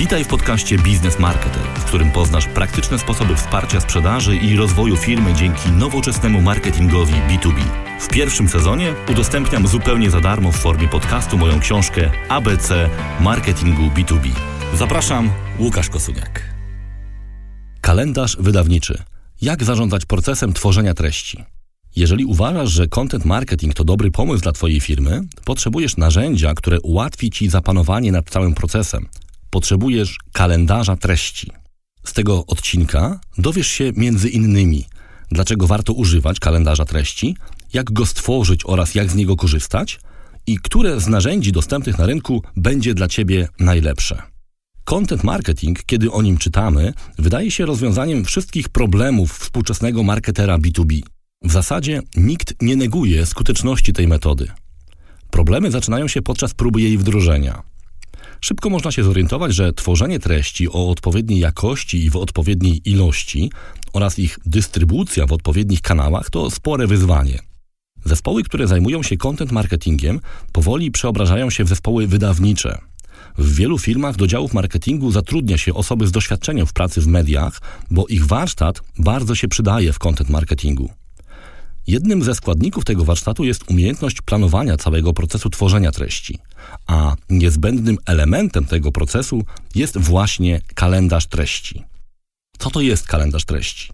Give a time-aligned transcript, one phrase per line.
[0.00, 5.34] Witaj w podcaście Biznes Marketer, w którym poznasz praktyczne sposoby wsparcia sprzedaży i rozwoju firmy
[5.34, 7.60] dzięki nowoczesnemu marketingowi B2B.
[8.00, 12.90] W pierwszym sezonie udostępniam zupełnie za darmo w formie podcastu moją książkę ABC
[13.20, 14.28] Marketingu B2B.
[14.74, 16.54] Zapraszam, Łukasz Kosuniak.
[17.80, 19.02] Kalendarz wydawniczy.
[19.42, 21.44] Jak zarządzać procesem tworzenia treści?
[21.96, 27.30] Jeżeli uważasz, że content marketing to dobry pomysł dla Twojej firmy, potrzebujesz narzędzia, które ułatwi
[27.30, 29.08] Ci zapanowanie nad całym procesem.
[29.50, 31.50] Potrzebujesz kalendarza treści.
[32.04, 34.84] Z tego odcinka dowiesz się między innymi,
[35.30, 37.36] dlaczego warto używać kalendarza treści,
[37.72, 40.00] jak go stworzyć oraz jak z niego korzystać
[40.46, 44.22] i które z narzędzi dostępnych na rynku będzie dla Ciebie najlepsze.
[44.84, 51.00] Content marketing, kiedy o nim czytamy, wydaje się rozwiązaniem wszystkich problemów współczesnego marketera B2B.
[51.42, 54.48] W zasadzie nikt nie neguje skuteczności tej metody.
[55.30, 57.62] Problemy zaczynają się podczas próby jej wdrożenia.
[58.40, 63.50] Szybko można się zorientować, że tworzenie treści o odpowiedniej jakości i w odpowiedniej ilości
[63.92, 67.38] oraz ich dystrybucja w odpowiednich kanałach to spore wyzwanie.
[68.04, 70.20] Zespoły, które zajmują się content marketingiem,
[70.52, 72.78] powoli przeobrażają się w zespoły wydawnicze.
[73.38, 77.60] W wielu firmach do działów marketingu zatrudnia się osoby z doświadczeniem w pracy w mediach,
[77.90, 80.90] bo ich warsztat bardzo się przydaje w content marketingu.
[81.86, 86.38] Jednym ze składników tego warsztatu jest umiejętność planowania całego procesu tworzenia treści,
[86.86, 89.42] a niezbędnym elementem tego procesu
[89.74, 91.84] jest właśnie kalendarz treści.
[92.58, 93.88] Co to jest kalendarz treści?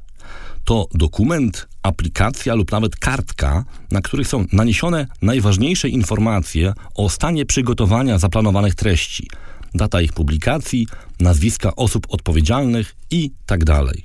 [0.65, 8.19] To dokument, aplikacja lub nawet kartka, na których są naniesione najważniejsze informacje o stanie przygotowania
[8.19, 9.29] zaplanowanych treści,
[9.75, 10.87] data ich publikacji,
[11.21, 14.05] nazwiska osób odpowiedzialnych i tak dalej.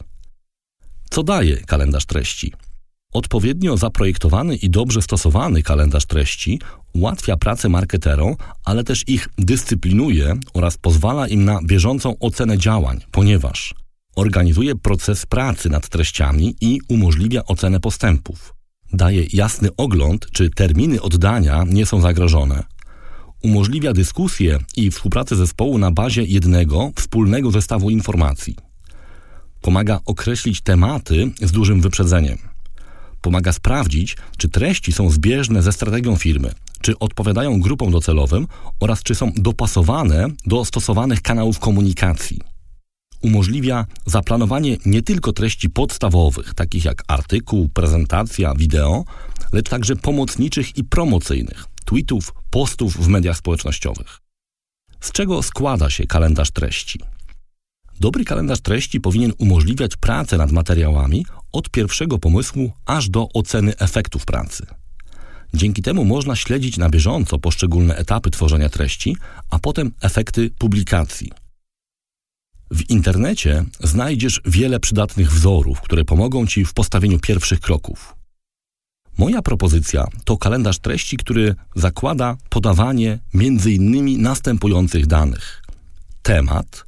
[1.09, 2.53] Co daje kalendarz treści?
[3.13, 6.59] Odpowiednio zaprojektowany i dobrze stosowany kalendarz treści
[6.93, 13.75] ułatwia pracę marketerom, ale też ich dyscyplinuje oraz pozwala im na bieżącą ocenę działań, ponieważ
[14.15, 18.53] organizuje proces pracy nad treściami i umożliwia ocenę postępów.
[18.93, 22.63] Daje jasny ogląd, czy terminy oddania nie są zagrożone.
[23.43, 28.55] Umożliwia dyskusję i współpracę zespołu na bazie jednego, wspólnego zestawu informacji.
[29.61, 32.50] Pomaga określić tematy z dużym wyprzedzeniem
[33.21, 36.51] Pomaga sprawdzić, czy treści są zbieżne ze strategią firmy,
[36.81, 38.47] czy odpowiadają grupom docelowym
[38.79, 42.39] oraz czy są dopasowane do stosowanych kanałów komunikacji.
[43.21, 49.05] Umożliwia zaplanowanie nie tylko treści podstawowych, takich jak artykuł, prezentacja, wideo,
[49.53, 54.19] lecz także pomocniczych i promocyjnych, tweetów, postów w mediach społecznościowych.
[55.01, 56.99] Z czego składa się kalendarz treści?
[57.99, 64.25] Dobry kalendarz treści powinien umożliwiać pracę nad materiałami od pierwszego pomysłu aż do oceny efektów
[64.25, 64.65] pracy.
[65.53, 69.17] Dzięki temu można śledzić na bieżąco poszczególne etapy tworzenia treści,
[69.49, 71.31] a potem efekty publikacji.
[72.71, 78.15] W internecie znajdziesz wiele przydatnych wzorów, które pomogą Ci w postawieniu pierwszych kroków.
[79.17, 84.21] Moja propozycja to kalendarz treści, który zakłada podawanie m.in.
[84.21, 85.63] następujących danych:
[86.21, 86.85] temat,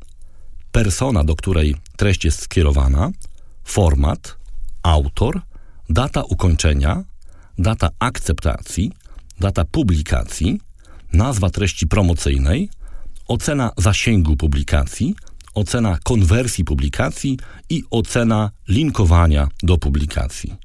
[0.72, 3.12] persona, do której treść jest skierowana,
[3.64, 4.38] format,
[4.84, 5.42] autor,
[5.90, 7.04] data ukończenia,
[7.58, 8.92] data akceptacji,
[9.40, 10.60] data publikacji,
[11.14, 12.70] nazwa treści promocyjnej,
[13.28, 15.16] ocena zasięgu publikacji,
[15.54, 17.40] ocena konwersji publikacji
[17.70, 20.56] i ocena linkowania do publikacji.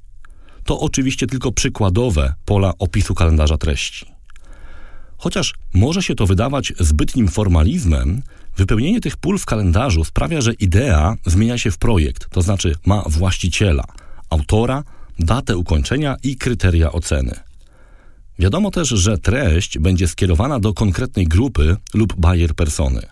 [0.65, 4.07] To oczywiście tylko przykładowe pola opisu kalendarza treści.
[5.19, 8.23] Chociaż może się to wydawać zbytnim formalizmem,
[8.57, 13.03] wypełnienie tych pól w kalendarzu sprawia, że idea zmienia się w projekt, to znaczy ma
[13.07, 13.85] właściciela,
[14.31, 14.85] autora,
[15.19, 17.35] datę ukończenia i kryteria oceny.
[18.39, 23.03] Wiadomo też, że treść będzie skierowana do konkretnej grupy lub bajer persony.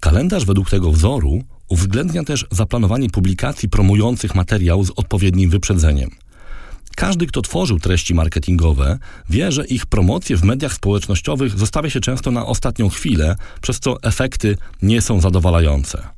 [0.00, 6.10] Kalendarz według tego wzoru uwzględnia też zaplanowanie publikacji promujących materiał z odpowiednim wyprzedzeniem–
[6.96, 8.98] każdy, kto tworzył treści marketingowe,
[9.30, 14.02] wie, że ich promocje w mediach społecznościowych zostawia się często na ostatnią chwilę, przez co
[14.02, 16.08] efekty nie są zadowalające.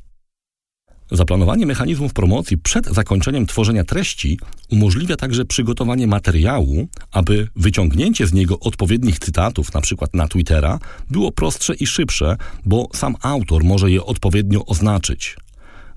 [1.13, 4.39] Zaplanowanie mechanizmów promocji przed zakończeniem tworzenia treści
[4.71, 10.07] umożliwia także przygotowanie materiału, aby wyciągnięcie z niego odpowiednich cytatów, np.
[10.15, 10.79] na Twittera,
[11.11, 15.37] było prostsze i szybsze, bo sam autor może je odpowiednio oznaczyć.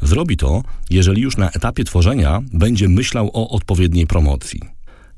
[0.01, 4.59] Zrobi to, jeżeli już na etapie tworzenia będzie myślał o odpowiedniej promocji.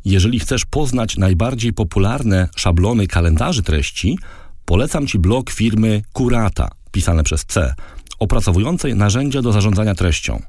[0.05, 4.17] Jeżeli chcesz poznać najbardziej popularne szablony kalendarzy treści,
[4.65, 7.73] polecam Ci blog firmy Kurata, pisane przez C,
[8.19, 10.41] opracowującej narzędzia do zarządzania treścią.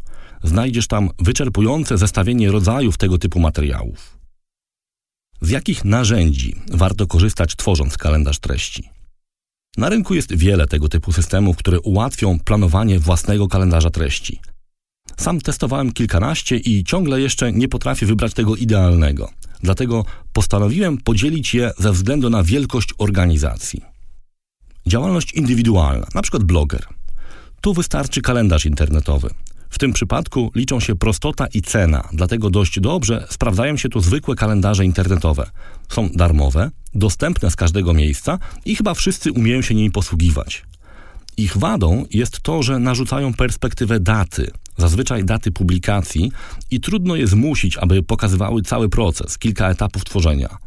[0.42, 4.18] Znajdziesz tam wyczerpujące zestawienie rodzajów tego typu materiałów.
[5.40, 8.90] Z jakich narzędzi warto korzystać tworząc kalendarz treści?
[9.76, 14.40] Na rynku jest wiele tego typu systemów, które ułatwią planowanie własnego kalendarza treści.
[15.16, 19.30] Sam testowałem kilkanaście i ciągle jeszcze nie potrafię wybrać tego idealnego.
[19.62, 23.82] Dlatego postanowiłem podzielić je ze względu na wielkość organizacji.
[24.86, 26.38] Działalność indywidualna, np.
[26.38, 26.97] bloger.
[27.60, 29.30] Tu wystarczy kalendarz internetowy.
[29.70, 34.34] W tym przypadku liczą się prostota i cena, dlatego dość dobrze sprawdzają się tu zwykłe
[34.36, 35.50] kalendarze internetowe.
[35.88, 40.64] Są darmowe, dostępne z każdego miejsca i chyba wszyscy umieją się nimi posługiwać.
[41.36, 46.32] Ich wadą jest to, że narzucają perspektywę daty, zazwyczaj daty publikacji,
[46.70, 50.58] i trudno je zmusić, aby pokazywały cały proces, kilka etapów tworzenia.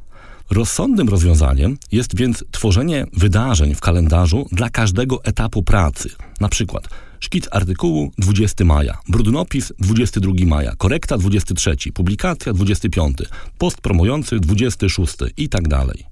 [0.51, 6.09] Rozsądnym rozwiązaniem jest więc tworzenie wydarzeń w kalendarzu dla każdego etapu pracy.
[6.39, 6.87] Na przykład
[7.19, 13.17] szkic artykułu 20 maja, brudnopis 22 maja, korekta 23, publikacja 25,
[13.57, 16.03] post promujący 26 i tak dalej.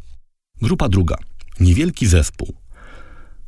[0.62, 1.16] Grupa druga.
[1.60, 2.54] Niewielki zespół.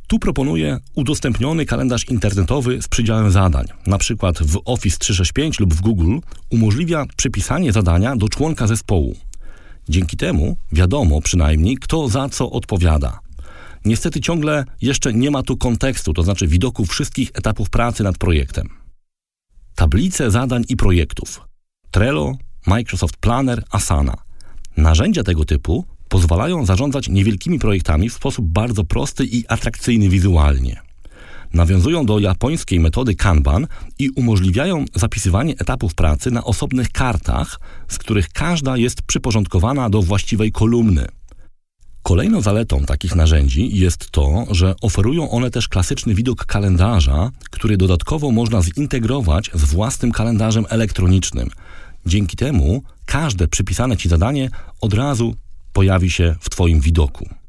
[0.08, 3.66] Tu proponuję udostępniony kalendarz internetowy z przydziałem zadań.
[3.88, 6.18] Na przykład w Office 365 lub w Google
[6.50, 9.16] umożliwia przypisanie zadania do członka zespołu.
[9.92, 13.20] Dzięki temu wiadomo przynajmniej, kto za co odpowiada.
[13.86, 18.70] Niestety ciągle jeszcze nie ma tu kontekstu, to znaczy widoku wszystkich etapów pracy nad projektem.
[19.76, 21.42] Tablice zadań i projektów.
[21.92, 22.36] Trello,
[22.68, 24.18] Microsoft Planner, Asana.
[24.78, 30.91] Narzędzia tego typu pozwalają zarządzać niewielkimi projektami w sposób bardzo prosty i atrakcyjny wizualnie.
[31.54, 33.68] Nawiązują do japońskiej metody Kanban
[34.00, 40.52] i umożliwiają zapisywanie etapów pracy na osobnych kartach, z których każda jest przyporządkowana do właściwej
[40.52, 41.08] kolumny.
[42.04, 48.32] Kolejną zaletą takich narzędzi jest to, że oferują one też klasyczny widok kalendarza, który dodatkowo
[48.32, 51.50] można zintegrować z własnym kalendarzem elektronicznym.
[52.06, 54.50] Dzięki temu każde przypisane ci zadanie
[54.82, 55.36] od razu
[55.74, 57.41] pojawi się w Twoim widoku.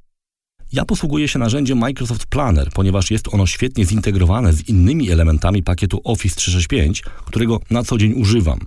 [0.73, 6.01] Ja posługuję się narzędziem Microsoft Planner, ponieważ jest ono świetnie zintegrowane z innymi elementami pakietu
[6.05, 8.59] Office 365, którego na co dzień używam.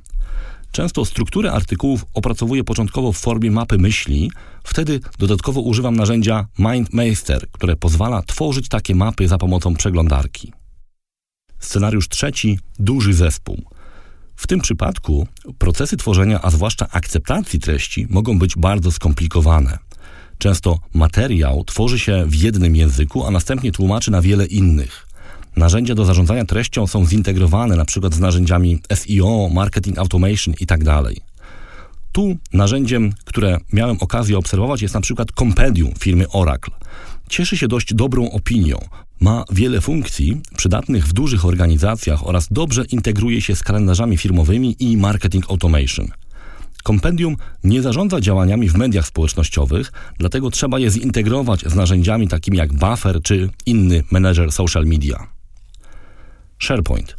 [0.72, 4.32] Często strukturę artykułów opracowuję początkowo w formie mapy myśli,
[4.64, 10.54] wtedy dodatkowo używam narzędzia MindMeister, które pozwala tworzyć takie mapy za pomocą przeglądarki.
[11.60, 13.64] Scenariusz trzeci duży zespół.
[14.36, 19.78] W tym przypadku procesy tworzenia, a zwłaszcza akceptacji treści, mogą być bardzo skomplikowane.
[20.38, 25.08] Często materiał tworzy się w jednym języku, a następnie tłumaczy na wiele innych.
[25.56, 28.10] Narzędzia do zarządzania treścią są zintegrowane np.
[28.14, 30.86] z narzędziami SEO, marketing automation itd.
[30.86, 31.14] Tak
[32.16, 35.26] tu narzędziem, które miałem okazję obserwować jest np.
[35.36, 36.74] Compendium firmy Oracle.
[37.30, 38.78] Cieszy się dość dobrą opinią.
[39.20, 44.98] Ma wiele funkcji przydatnych w dużych organizacjach oraz dobrze integruje się z kalendarzami firmowymi i
[44.98, 46.08] marketing automation.
[46.86, 52.74] Kompendium nie zarządza działaniami w mediach społecznościowych, dlatego trzeba je zintegrować z narzędziami takimi jak
[52.74, 55.28] Buffer czy inny menedżer social media.
[56.60, 57.16] SharePoint.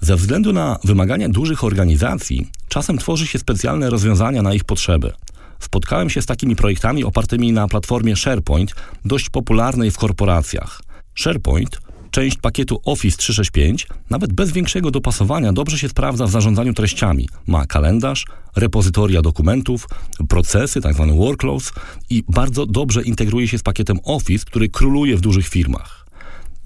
[0.00, 5.12] Ze względu na wymagania dużych organizacji, czasem tworzy się specjalne rozwiązania na ich potrzeby.
[5.58, 8.74] Spotkałem się z takimi projektami opartymi na platformie SharePoint,
[9.04, 10.82] dość popularnej w korporacjach.
[11.14, 11.80] SharePoint
[12.16, 17.28] część pakietu Office 365, nawet bez większego dopasowania, dobrze się sprawdza w zarządzaniu treściami.
[17.46, 18.24] Ma kalendarz,
[18.56, 19.88] repozytoria dokumentów,
[20.28, 21.06] procesy, tzw.
[21.08, 21.72] Tak workflows
[22.10, 26.06] i bardzo dobrze integruje się z pakietem Office, który króluje w dużych firmach.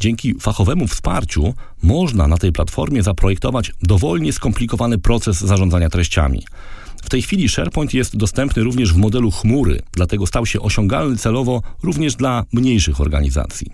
[0.00, 6.42] Dzięki fachowemu wsparciu można na tej platformie zaprojektować dowolnie skomplikowany proces zarządzania treściami.
[7.02, 11.62] W tej chwili SharePoint jest dostępny również w modelu chmury, dlatego stał się osiągalny celowo
[11.82, 13.66] również dla mniejszych organizacji.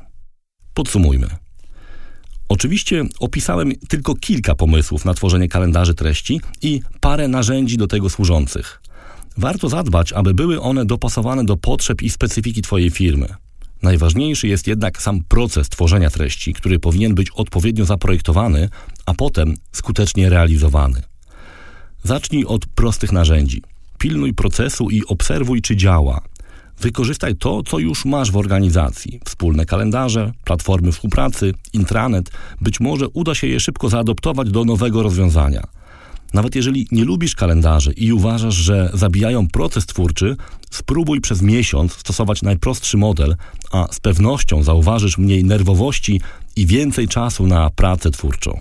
[0.75, 1.46] Podsumujmy.
[2.49, 8.83] Oczywiście opisałem tylko kilka pomysłów na tworzenie kalendarzy treści i parę narzędzi do tego służących.
[9.37, 13.29] Warto zadbać, aby były one dopasowane do potrzeb i specyfiki Twojej firmy.
[13.83, 18.69] Najważniejszy jest jednak sam proces tworzenia treści, który powinien być odpowiednio zaprojektowany,
[19.07, 21.03] a potem skutecznie realizowany.
[22.03, 23.63] Zacznij od prostych narzędzi.
[23.99, 26.21] Pilnuj procesu i obserwuj, czy działa.
[26.81, 29.21] Wykorzystaj to, co już masz w organizacji.
[29.25, 32.31] Wspólne kalendarze, platformy współpracy, intranet.
[32.61, 35.63] Być może uda się je szybko zaadoptować do nowego rozwiązania.
[36.35, 40.37] Nawet jeżeli nie lubisz kalendarzy i uważasz, że zabijają proces twórczy,
[40.71, 43.37] spróbuj przez miesiąc stosować najprostszy model,
[43.73, 46.21] a z pewnością zauważysz mniej nerwowości
[46.57, 48.61] i więcej czasu na pracę twórczą.